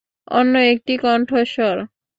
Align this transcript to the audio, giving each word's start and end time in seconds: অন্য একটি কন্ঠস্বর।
অন্য 0.31 0.53
একটি 0.73 0.93
কন্ঠস্বর। 0.97 1.75